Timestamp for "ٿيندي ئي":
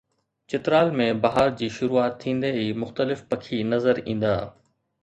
2.25-2.67